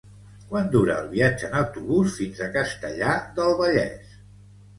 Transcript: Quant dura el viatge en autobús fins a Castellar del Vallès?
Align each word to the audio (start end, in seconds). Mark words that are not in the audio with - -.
Quant 0.51 0.69
dura 0.75 0.95
el 1.01 1.09
viatge 1.11 1.45
en 1.49 1.53
autobús 1.59 2.15
fins 2.23 2.41
a 2.41 2.49
Castellar 2.57 3.13
del 3.37 3.55
Vallès? 3.61 4.19